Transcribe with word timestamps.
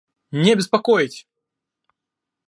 Не 0.31 0.55
беспокоить! 0.55 1.27